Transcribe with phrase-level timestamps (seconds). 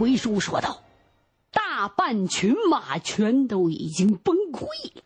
[0.00, 0.82] 回书说道
[1.52, 5.02] ：“大半群马全都已经崩溃了，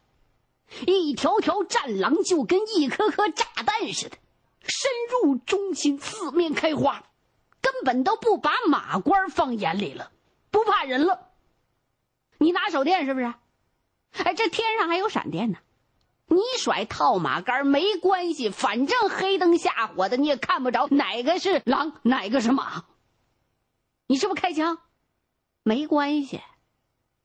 [0.87, 4.17] 一条条战狼就跟一颗颗炸弹似的，
[4.61, 7.03] 深入中心，四面开花，
[7.61, 10.13] 根本都不把马官放眼里了，
[10.53, 11.27] 不怕人了。
[12.39, 13.35] 你拿手电是不是？
[14.23, 15.59] 哎，这天上还有闪电呢。”
[16.31, 22.85] 你甩套马杆没关系，反正黑灯瞎火的，你也看不着哪个是狼，哪个是马。
[24.07, 24.79] 你是不是开枪？
[25.65, 26.41] 没关系，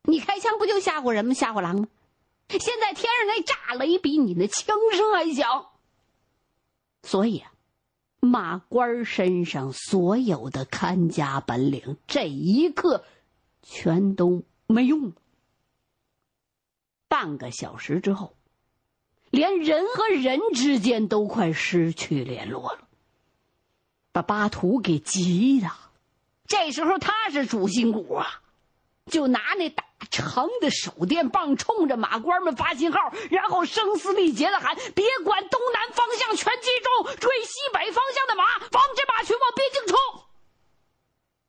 [0.01, 1.35] 你开枪不就吓唬人吗？
[1.35, 1.87] 吓唬狼吗？
[2.49, 5.67] 现在天上那炸雷比你那枪声还响，
[7.03, 7.51] 所以啊，
[8.19, 13.05] 马官身上所有的看家本领，这一刻
[13.61, 15.13] 全都没用。
[17.07, 18.33] 半个小时之后。
[19.31, 22.87] 连人和人之间都快失去联络了，
[24.11, 25.69] 把巴图给急的。
[26.49, 28.41] 这时候他是主心骨啊，
[29.05, 39.95] 就拿那大长的手电棒冲着马官们发信号，然后声嘶力竭的喊：“别管东南方向，全集中追西北方向的马，防止马群往边境冲。”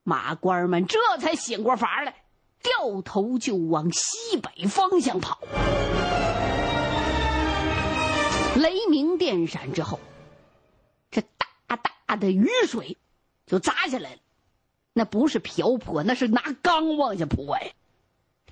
[0.04, 2.24] 马官们这才醒过法来，
[2.62, 5.40] 掉头就往西北方向跑。
[8.56, 9.98] 雷鸣电闪之后，
[11.10, 11.22] 这
[11.66, 12.98] 大大的雨水
[13.46, 14.18] 就砸下来了。
[15.00, 17.72] 那不是瓢泼，那是拿缸往下泼呀。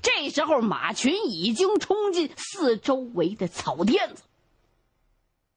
[0.01, 4.23] 这时候马群已经冲进四周围的草甸子。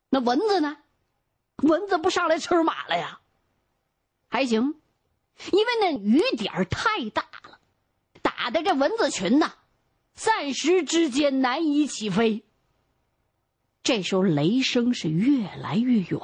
[0.09, 0.79] 那蚊子呢？
[1.63, 3.21] 蚊子不上来吃马了呀？
[4.27, 4.81] 还行，
[5.53, 7.57] 因为那雨点太大了，
[8.21, 9.53] 打的这蚊子群呐，
[10.13, 12.43] 暂时之间难以起飞。
[13.81, 16.19] 这时候雷声是越来越远，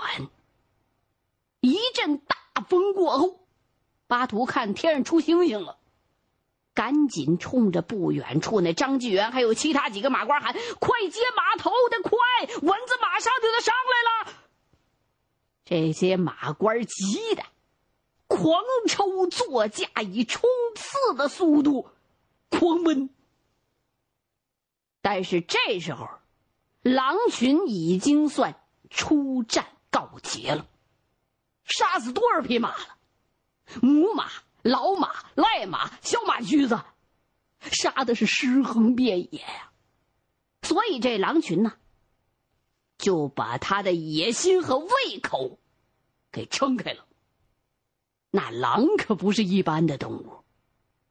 [1.61, 2.35] 一阵大
[2.67, 3.47] 风过后，
[4.07, 5.78] 巴图看天上出星星了，
[6.73, 12.18] 赶紧冲着不远处那张继元还有其他几个马官喊：“快接马头的，快！
[12.62, 14.34] 蚊子马上就得上来了。”
[15.66, 17.44] 这些马官急的
[18.28, 21.89] 狂抽座驾，以冲刺的速度
[22.50, 23.09] 狂奔。
[25.01, 26.07] 但是这时候。
[26.84, 28.56] 狼群已经算
[28.89, 30.66] 出战告捷了，
[31.66, 32.97] 杀死多少匹马了？
[33.81, 34.29] 母马、
[34.61, 36.79] 老马、赖马、小马驹子，
[37.59, 39.72] 杀的是尸横遍野呀！
[40.61, 41.73] 所以这狼群呢，
[42.97, 45.59] 就把他的野心和胃口
[46.31, 47.06] 给撑开了。
[48.31, 50.44] 那狼可不是一般的动物，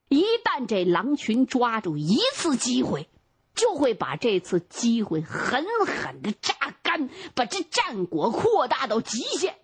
[0.09, 3.09] 一旦这狼群抓住一次机会。
[3.55, 9.59] 就会把这次机会狠狠的榨干，把这战果扩大到极限。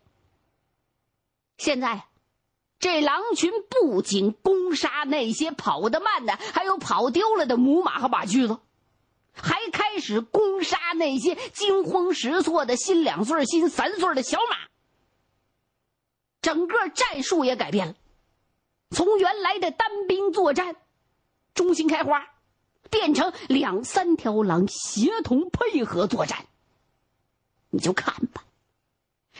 [1.58, 2.06] 现在，
[2.82, 8.58] 这狼群不仅攻杀那些跑得慢的，还有跑丢了的母马和马驹子，
[9.32, 14.56] 还开始攻杀那些惊慌失措的新两岁、新三岁的小马。
[16.40, 17.94] 整个战术也改变了，
[18.90, 20.74] 从原来的单兵作战，
[21.54, 22.26] 中心开花。
[22.90, 26.44] 变成两三条狼协同配合作战，
[27.70, 28.44] 你就看吧，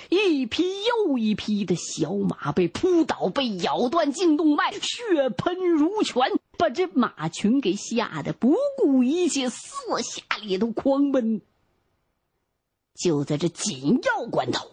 [0.08, 6.22] 一匹又一匹的小马被扑倒，被咬断颈动脉，血喷如泉，
[6.58, 11.42] 把这马群给吓得不顾一切，四下里头狂奔。
[12.94, 14.70] 就在这紧要关头，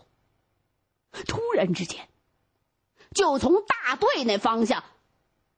[1.27, 2.09] 突然之间，
[3.13, 4.83] 就从大队那方向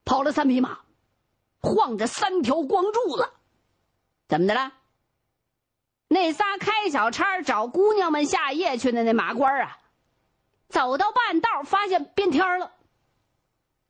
[0.05, 0.79] 跑了三匹马。
[1.63, 3.29] 晃着三条光柱子，
[4.27, 4.73] 怎么的了？
[6.13, 9.77] 那仨开小差找姑娘们下夜去的那马官啊，
[10.67, 12.73] 走到半道发现变天了，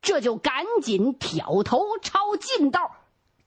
[0.00, 2.94] 这就赶紧挑头抄近道，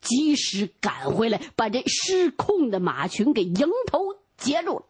[0.02, 4.86] 及时赶回来，把这失控的马群给迎头截住了。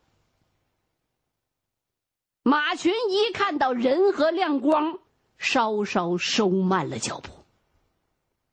[2.41, 4.97] 马群一看到人和亮光，
[5.37, 7.44] 稍稍收慢了脚步。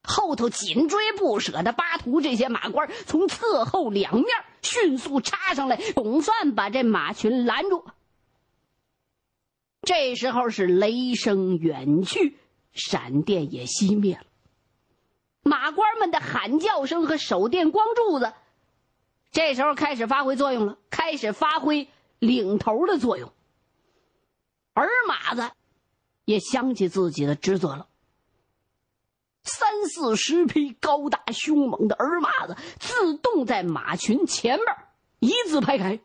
[0.03, 4.27] 后头紧追不舍的巴图这些马官从侧后两面
[4.61, 7.85] 迅速插上来，总算把这马群拦住。
[9.83, 12.37] 这时候是雷声远去，
[12.73, 14.25] 闪电也熄灭了，
[15.43, 18.33] 马官们的喊叫声和手电光柱子，
[19.31, 21.89] 这时候开始发挥作用了，开始发挥
[22.19, 23.33] 领头的作用。
[24.73, 25.51] 而马子
[26.25, 27.89] 也想起自己的职责了。
[29.45, 34.67] 三四十匹高大凶猛的儿马子自动在马群前面
[35.19, 36.01] 一字排开，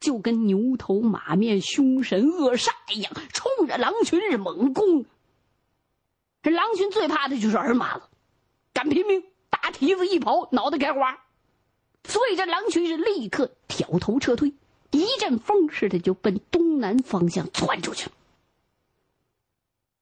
[0.00, 5.04] 就跟牛头马面凶神恶煞一样，冲着狼群是猛攻。
[6.42, 8.04] 这狼群最怕的就是儿马子，
[8.72, 11.24] 敢拼命，大蹄子一跑，脑袋开花。
[12.04, 14.54] 所以这狼群是立刻挑头撤退，
[14.90, 18.12] 一阵风似的就奔东南方向窜出去了。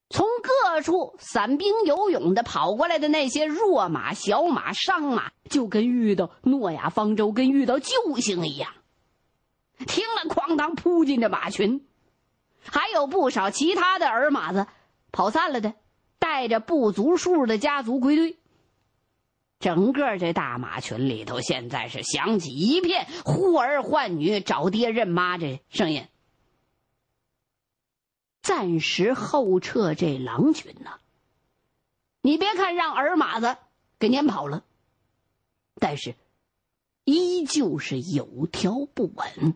[0.08, 8.72] 从各处散兵游勇的跑过来的那些弱马、小马、伤马，就跟遇到诺亚方舟、跟遇到救星一样，
[9.86, 11.84] 听了哐当扑进这马群，
[12.62, 14.66] 还有不少其他的儿马子
[15.10, 15.74] 跑散了的，
[16.18, 18.36] 带着不足数的家族归队。
[19.58, 26.06] 整个这大马群里头，现在是响起一片呼儿唤女、找爹认妈这声音。
[28.42, 30.92] 暂时后撤这狼群呢，
[32.22, 33.56] 你别看让儿马子
[33.98, 34.64] 给撵跑了，
[35.76, 36.14] 但是
[37.04, 39.54] 依旧是有条不紊。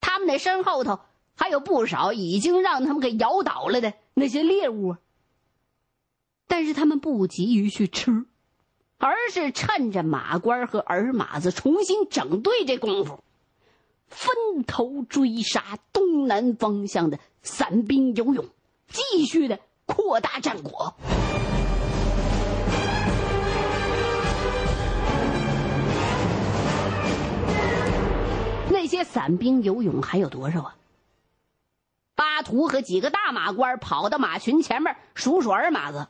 [0.00, 1.00] 他们的身后头
[1.36, 4.96] 还有不少已经让他们给咬倒了的那些猎物，
[6.46, 8.24] 但是他们不急于去吃，
[8.98, 13.22] 而是趁着马官和儿马子重新整队这功夫。
[14.10, 18.44] 分头追杀东南方向的散兵游勇，
[18.88, 20.94] 继续的扩大战果。
[28.70, 30.76] 那些散兵游勇还有多少啊？
[32.14, 36.08] 巴图和几个大马官跑到马群前面数数儿马子，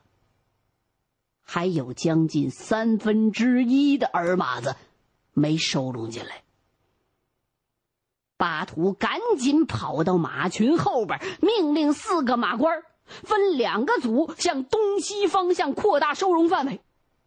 [1.42, 4.74] 还有将近三分之一的儿马子
[5.32, 6.42] 没收拢进来。
[8.40, 16.80] 巴图赶紧跑到马群后边，命令四个马官分两个组向东西方向扩大收容范围，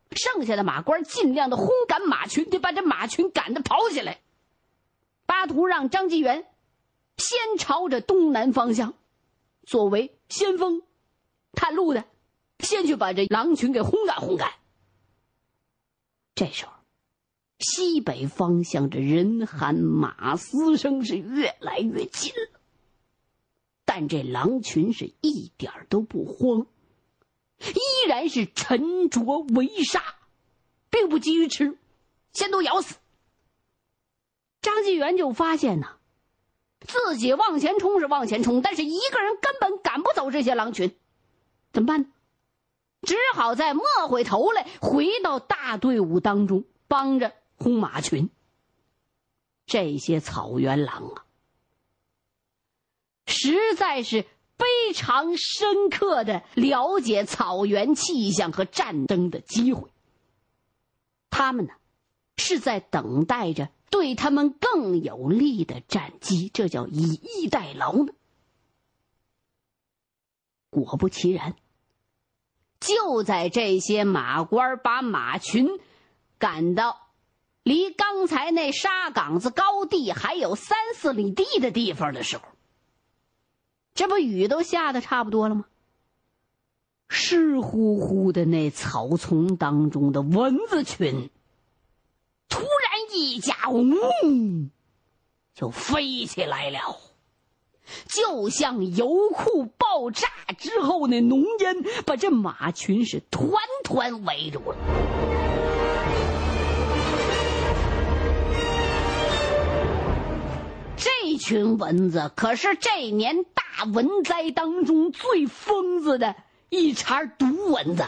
[0.09, 4.21] 剩下的马官尽量的轰赶马群，得把这马群赶得跑起来。
[5.27, 6.47] 巴图让张继元
[7.17, 8.95] 先朝着东南方向，
[9.67, 10.81] 作为先锋，
[11.51, 12.05] 探路的，
[12.57, 14.51] 先去把这狼群给轰赶轰赶。
[16.33, 16.71] 这时候。
[17.63, 22.59] 西北方向，这人喊马嘶声是越来越近了，
[23.85, 26.67] 但这狼群是一点都不慌，
[27.59, 30.03] 依然是沉着为杀，
[30.89, 31.77] 并不急于吃，
[32.33, 32.95] 先都咬死。
[34.61, 35.87] 张纪元就发现呢，
[36.81, 40.93] 自己往前冲是往前冲，但是一个人根本赶不走这些狼群，
[41.71, 42.07] 怎么办呢？
[43.03, 47.33] 只好再摸回头来，回到大队伍当中，帮着。
[47.55, 48.29] 轰马群，
[49.65, 51.25] 这些草原狼啊，
[53.25, 54.25] 实在是
[54.57, 59.91] 非常深刻的了解草原气象和战争的机会。
[61.29, 61.73] 他们呢，
[62.37, 68.13] 是在等待着对他们更有利的战机，这叫以逸待劳呢。
[70.69, 71.55] 果不其然，
[72.79, 75.79] 就在这些马官把马群
[76.37, 77.02] 赶到。
[77.63, 82.43] 离刚才那沙岗子高地还有三四里地的地方的时候，
[83.95, 85.65] 这不雨都下的差不多了吗？
[87.09, 91.29] 湿乎乎的那草丛当中的蚊子群，
[92.49, 94.71] 突然一家嗡，
[95.53, 96.97] 就飞起来了，
[98.07, 100.27] 就像油库爆炸
[100.57, 105.62] 之后那浓烟，把这马群是团团围住了。
[111.33, 116.35] 一群蚊子可是这年大蚊灾当中最疯子的
[116.69, 118.05] 一茬毒蚊子。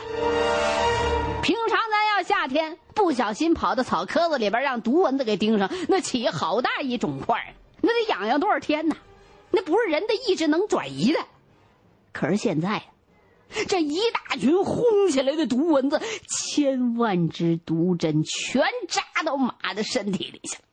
[1.41, 8.95] 平常咱要夏天不小心跑到草棵子里边，让毒蚊子给叮上，那起好大一肿块，那得痒痒多少天呢？
[9.49, 11.19] 那不是人的意志能转移的。
[12.13, 12.83] 可是现在，
[13.67, 20.64] 这一大群轰起来的毒蚊子，千万只毒针全扎到马的身体里去了。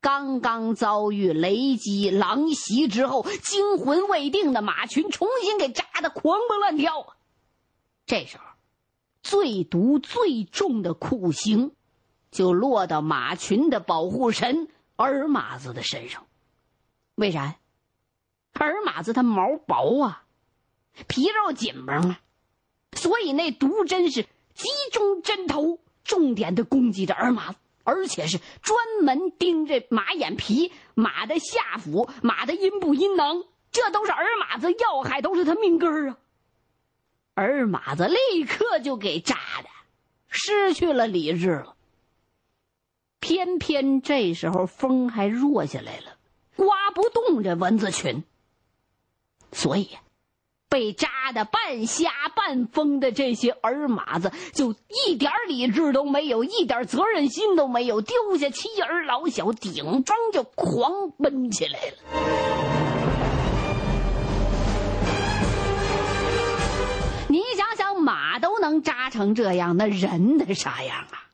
[0.00, 7.16] 刚刚遭遇雷击、狼袭之后，惊魂未定的马群重新给扎的狂蹦乱跳。
[8.06, 8.44] 这时候，
[9.22, 11.72] 最毒最重的酷刑，
[12.30, 16.26] 就落到马群的保护神尔马子的身上。
[17.16, 17.56] 为啥？
[18.54, 20.24] 尔马子它毛薄啊，
[21.06, 22.20] 皮肉紧绷啊，
[22.92, 27.58] 所以那毒针是集中针头，重点的攻击着尔马子。
[27.88, 36.18] 而且是专门盯着马眼皮、马的下腹、马的阴部阴囊，这都是儿马子要害，都是他命根儿啊！
[37.32, 39.68] 儿马子立刻就给扎的
[40.28, 41.76] 失去了理智了。
[43.20, 46.18] 偏偏这时候风还弱下来了，
[46.56, 48.22] 刮不动这蚊子群，
[49.50, 49.96] 所以
[50.68, 54.74] 被扎的半瞎半疯的这些儿马子，就
[55.06, 61.94] 一点理智都没有，一点责任心都没有，丢下妻儿老小，顶风就狂奔起来了。
[67.28, 71.24] 你想想，马都能扎成这样，那人得啥样啊？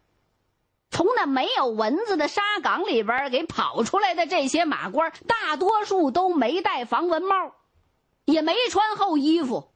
[0.90, 7.52] 从那没有蚊子的沙岗里边给跑出来的这些马官，大多数都没戴防蚊帽。
[8.24, 9.68] 也没穿厚衣服，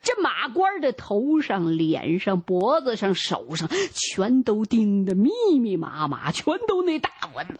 [0.00, 7.58] 这马官的头上、脸上、脖子上、手上全都钉的密密麻麻，全都那大蚊子。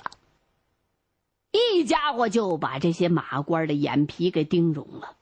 [1.53, 5.17] 一家伙就把这些马官的眼皮给钉肿了，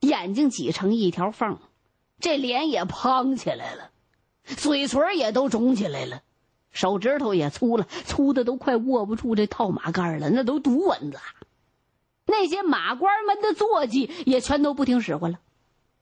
[0.00, 1.58] 眼睛挤成一条缝，
[2.20, 3.90] 这脸也胖起来了，
[4.44, 6.22] 嘴唇也都肿起来了，
[6.70, 11.18] 手指头也粗了，粗的都快握不住这套马杆了，那都毒蚊子。
[12.30, 15.38] 那些马官们的坐骑也全都不听使唤了，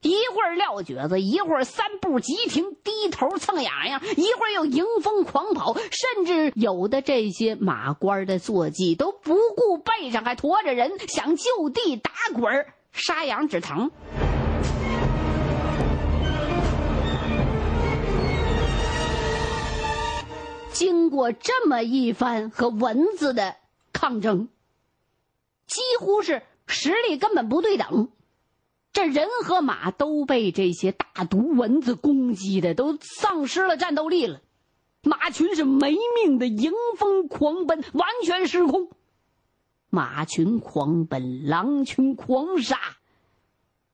[0.02, 13.92] 一会儿撂蹶子，一会儿三步急停，低头蹭痒痒，一会儿又迎风狂跑，甚至有的这些马官的坐骑都不顾背上还驮着人，想就地打滚杀羊止疼。
[20.72, 23.54] 经过这么一番和蚊子的
[23.92, 24.48] 抗争。
[25.66, 28.10] 几乎是实力根本不对等，
[28.92, 34.40] 这人和马都被这些大毒蚊子攻击的都丧失了战斗力了，
[35.02, 38.88] 马群是没命的迎风狂奔，完全失控。
[39.90, 42.78] 马群狂奔，狼群狂杀，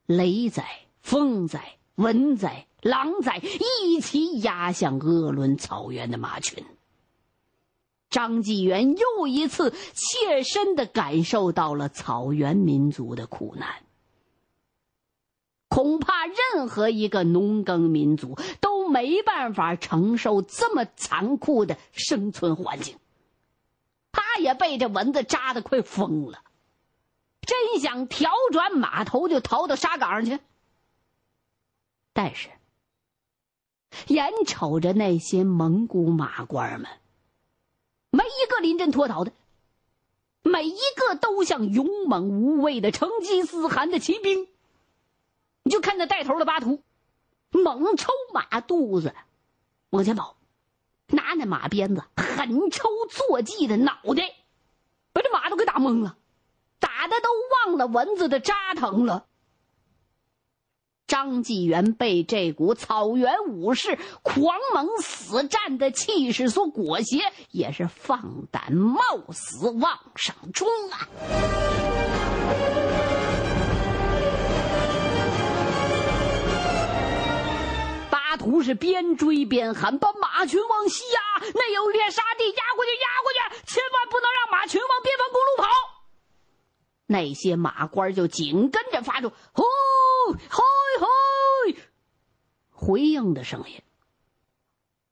[0.07, 0.65] 雷仔、
[1.01, 1.61] 风仔、
[1.97, 3.41] 蚊仔、狼仔
[3.83, 6.65] 一起压向鄂伦草原的马群。
[8.13, 13.83] 张纪元又一次切身的感受到了草原民族的苦难。
[15.69, 22.99] 恐怕任何一个农耕民族都没办法承受这么残酷的生存环境。
[24.13, 26.43] 他也被这蚊子扎的快疯了，
[27.41, 30.39] 真想调转马头就逃到沙岗上去。
[32.13, 32.51] 但是，
[34.09, 36.91] 眼瞅着那些蒙古马官们。
[38.13, 39.33] 没一个临阵脱逃的，
[40.43, 44.47] 每一个都像勇猛无畏的成吉思汗的骑兵。
[45.63, 46.83] 你就看那带头的巴图，
[47.51, 49.15] 猛抽马肚子，
[49.91, 50.37] 往前跑，
[51.07, 54.35] 拿那马鞭子狠抽坐骑的脑袋，
[55.15, 56.19] 把这马都给打懵了，
[56.79, 57.31] 打的都
[57.67, 59.27] 忘了蚊子的扎疼了。
[61.07, 67.19] 张纪元被这股草原武士狂猛死战的气势所裹挟，
[67.51, 71.09] 也是放胆冒死往上冲啊！
[78.11, 81.21] 巴图是边追边喊：“把马群往西压，
[81.55, 85.69] 那有猎杀地，压过去，压过去，千万不能让马群往边防公路跑。”
[87.07, 89.65] 那些马官就紧跟着发出“呼
[90.49, 90.63] 嗨
[91.01, 91.81] 嗨，
[92.71, 93.83] 回应的声音。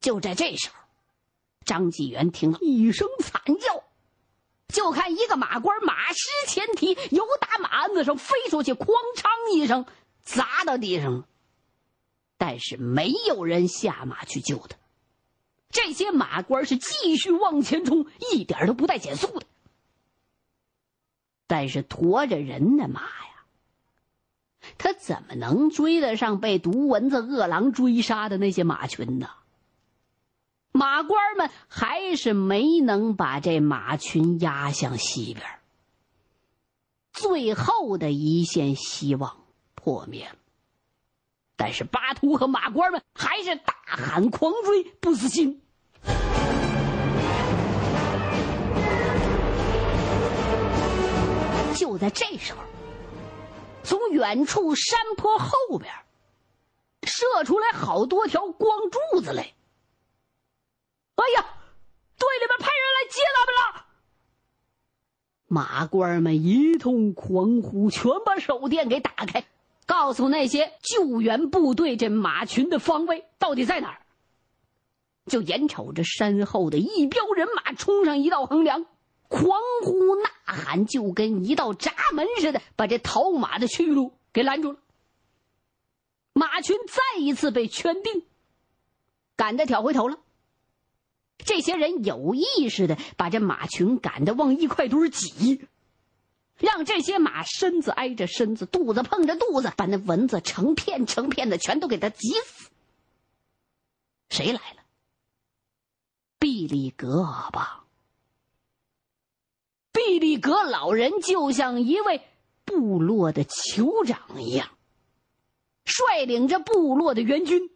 [0.00, 0.74] 就在这时候，
[1.64, 3.84] 张纪元听到一声惨叫，
[4.68, 8.86] 就看一个马官马失前蹄，由打马鞍子上飞出去，哐
[9.22, 9.84] 当一声
[10.22, 11.26] 砸到地上了。
[12.38, 14.78] 但是没有人下马去救他，
[15.70, 19.46] 这些马官是继续往前冲，一点都不带减速的。
[21.46, 23.29] 但是驮着人的马呀。
[24.78, 29.28] 他怎么能追得上被毒蚊子、饿狼追杀的那些马群呢？
[30.72, 35.44] 马官们还是没能把这马群压向西边。
[37.12, 39.38] 最后的一线希望
[39.74, 40.36] 破灭了。
[41.56, 45.60] 但是巴图和马官们还是大喊狂追，不死心。
[51.74, 52.69] 就在这时候。
[53.90, 55.92] 从远处山坡后边
[57.02, 59.42] 射出来好多条光柱子来！
[61.16, 61.44] 哎呀，
[62.16, 63.86] 队里边派人来接咱们了！
[65.48, 69.44] 马官们一通狂呼，全把手电给打开，
[69.86, 74.02] 告诉那些救援部队这马群的方位到底在哪儿。
[75.26, 78.86] 就眼瞅着山后的一彪人马冲上一道横梁。
[79.30, 84.80] 狂呼呐喊，就跟一道闸门似的，把这逃马的去路给拦住了。
[86.32, 88.24] 马群再一次被圈定，
[89.36, 90.18] 赶得挑回头了。
[91.38, 95.64] 这些人有意识的把这马群赶得往一块堆挤，
[96.58, 102.68] 让这些马身子挨着身子，肚子碰着肚子，把那蚊子成片成片的全都给它挤死。
[104.28, 104.82] 谁来了？
[106.40, 107.84] 毕里格阿爸。
[109.92, 112.22] 毕里格老人就像一位
[112.64, 114.68] 部落的酋长一样，
[115.84, 117.70] 率领着部落的援军，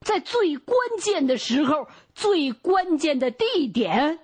[0.00, 4.18] 在最关键的时候、最关键的地点，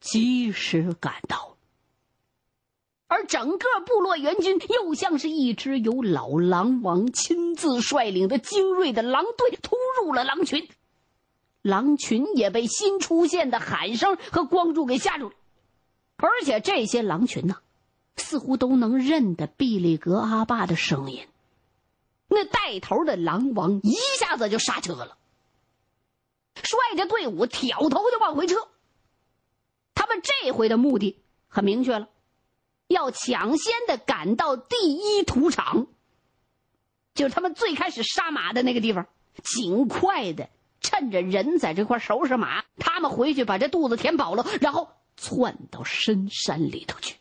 [0.00, 1.56] 及时赶到。
[3.06, 10.68] 而整个部落援军又像是一支由老狼王亲自率领的精锐的狼队，突入了狼群。
[11.62, 15.34] 狼群也被新出现的喊声和光柱给吓住了。
[16.20, 17.58] 而且这些狼群呢，
[18.16, 21.26] 似乎都能认得毕利格阿爸的声音。
[22.26, 25.16] 那带头的狼王一下子就刹车了，
[26.56, 28.68] 率着队伍挑头就往回撤。
[29.94, 32.08] 他们这回的目的很明确了，
[32.88, 35.86] 要抢先的赶到第一土场，
[37.14, 39.06] 就是他们最开始杀马的那个地方，
[39.44, 44.90] 尽快的趁着人在这块收拾马，他们回去把这肚子填饱了，然后。
[45.20, 47.16] 窜到深山里头去。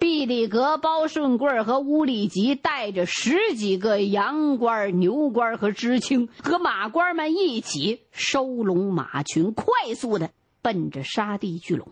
[0.00, 11.88] 毕里格、包顺贵和乌里吉带着十几个羊倌、牛倌和知青，和马倌们一起收拢马群，快速的奔着沙地聚拢。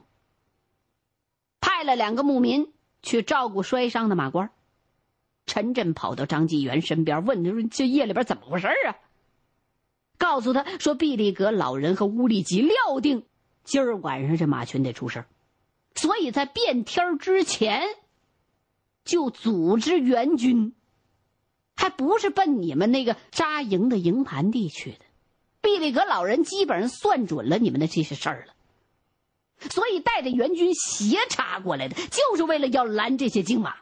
[1.87, 4.51] 了两个牧民去照顾摔伤的马官。
[5.47, 8.97] 陈震跑到张继元身边，问他说：“这夜里边怎么回事啊？”
[10.19, 13.25] 告诉他说：“毕利格老人和乌力吉料定
[13.63, 15.25] 今儿晚上这马群得出事
[15.95, 17.83] 所以在变天之前
[19.05, 20.75] 就组织援军，
[21.77, 24.99] 还不是奔你们那个扎营的营盘地去的。
[25.61, 28.55] 毕利格老人基本上算准了你们的这些事儿了。”
[29.59, 33.77] 所以带着援军斜插过来的，就是为了要拦这些金马。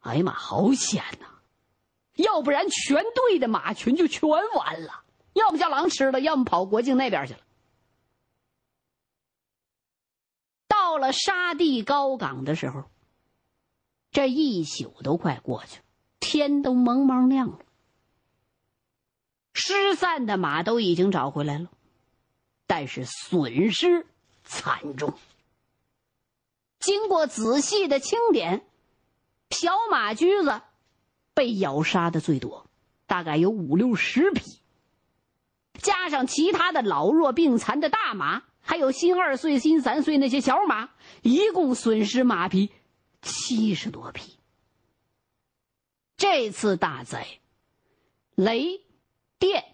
[0.00, 1.26] 哎呀妈，好险呐！
[2.14, 7.40] 要不然全队的马群就全完了，要么叫狼吃了，要么跑国境那边去了。
[10.66, 12.84] 到了沙地高岗的时候，
[14.10, 15.84] 这一宿都快过去了，
[16.20, 17.58] 天都蒙蒙亮了。
[19.52, 21.70] 失散的马都已经找回来了，
[22.66, 24.06] 但是损失。
[24.48, 25.12] 惨重。
[26.80, 28.64] 经过仔细的清点，
[29.50, 30.62] 小马驹子
[31.34, 32.66] 被咬杀的最多，
[33.06, 34.42] 大概有五六十匹。
[35.74, 40.88] 加上其他的老弱病残的大马，还有新二岁、新三岁那些小马，
[41.22, 42.72] 一共损失马匹
[43.20, 44.38] 七十多匹。
[46.16, 47.26] 这次大灾，
[48.34, 48.80] 雷、
[49.38, 49.64] 电、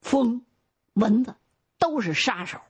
[0.00, 0.46] 风、
[0.94, 1.34] 蚊子
[1.78, 2.60] 都是杀手。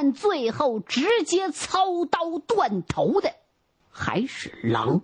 [0.00, 3.34] 但最后直接操刀断头的，
[3.90, 5.02] 还是狼。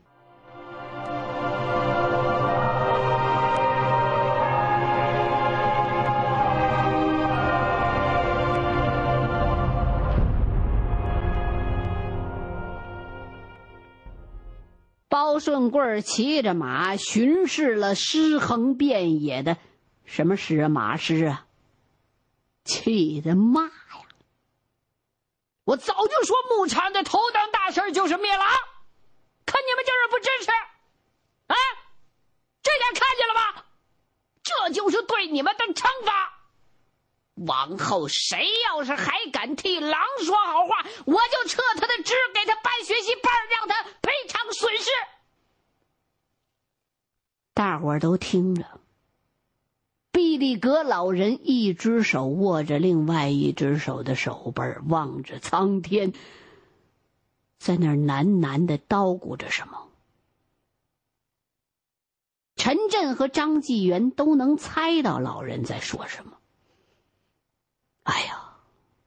[15.08, 19.56] 包顺贵骑着马巡视了尸横遍野的
[20.04, 21.46] 什么尸啊马尸啊，
[22.64, 23.72] 气得骂。
[25.74, 28.48] 我早就说，牧场的头等大事就是灭狼，
[29.44, 30.50] 可你们就是不支持，
[31.48, 31.56] 啊，
[32.62, 33.64] 这点看见了吧？
[34.44, 36.32] 这就是对你们的惩罚。
[37.48, 44.88] 往后谁要是还敢替狼说好话，我就撤他的职，给他办学习班，让他赔偿损失。
[47.52, 48.80] 大伙儿都听着。
[50.34, 56.12] 毕利格老人一只手握着另外一只手的手背，望着苍天，
[57.56, 59.86] 在那儿喃喃的叨咕着什么。
[62.56, 66.32] 陈震和张纪元都能猜到老人在说什么。
[68.02, 68.56] 哎呀，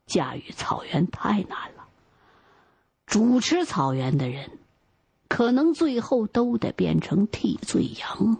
[0.05, 1.89] 驾驭草原太难了，
[3.05, 4.59] 主持草原的人，
[5.27, 8.37] 可能最后都得变成替罪羊。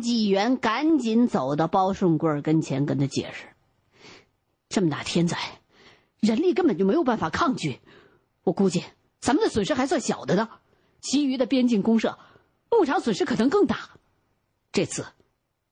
[0.00, 3.46] 纪元赶紧走到包顺贵跟前，跟他解释
[4.68, 5.36] ：“这么大天灾，
[6.20, 7.80] 人力根本就没有办法抗拒。
[8.42, 8.84] 我估计
[9.20, 10.48] 咱们的损失还算小的呢，
[11.00, 12.18] 其余的边境公社，
[12.70, 13.90] 牧场损失可能更大。
[14.72, 15.06] 这次，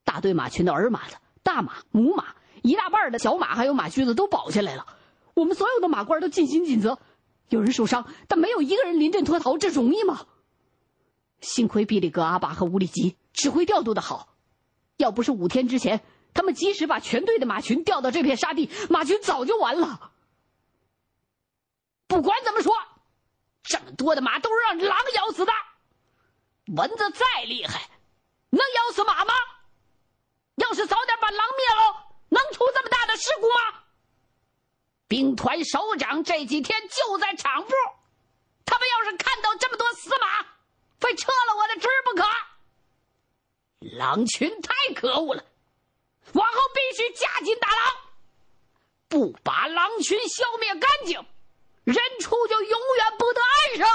[0.05, 4.87] 大队马群的儿马的大马、母马，一大半的小马还有马驹子都保下来了。
[5.35, 6.99] 我们所有的马官都尽心尽责，
[7.49, 10.27] 有人受伤，但没有一个人临阵脱逃，这容易吗？
[11.43, 14.35] 幸亏比利格阿巴和乌里吉指挥调度的好，
[14.97, 20.11] 要不是五天之前他们及时把全队的马群调到这片沙地，马群早就完了。
[22.09, 22.75] 不管怎么说，
[23.63, 25.53] 这么多的马都是让狼咬死的。
[26.75, 27.89] 蚊子再厉害，
[28.51, 29.35] 能咬死马吗？
[30.57, 33.83] 要是早点把狼灭了，能出这么大的事故吗？
[35.09, 37.71] 兵团首长这几天就在场部，
[38.65, 40.43] 他们要是看到这么多死马，
[40.99, 42.27] 非撤了我的职不可。
[43.81, 45.45] 狼群太可恶了，
[46.33, 47.79] 往后必须加紧打狼，
[49.09, 51.25] 不把狼群消灭干净，
[51.85, 53.87] 人畜就永远不得安生。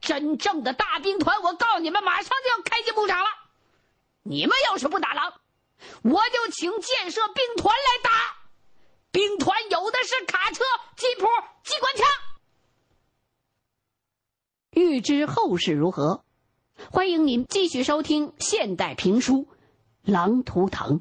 [0.00, 3.28] 真正的大兵团，我告诉你们，马上就要开进牧场了。
[4.22, 5.40] 你们要是不打狼，
[6.02, 8.38] 我就请建设兵团来打。
[9.10, 10.62] 兵团有的是卡车、
[10.96, 11.26] 吉普、
[11.64, 12.06] 机关枪。
[14.70, 16.24] 欲知后事如何，
[16.90, 19.42] 欢迎您继续收听现代评书
[20.04, 21.00] 《狼图腾》。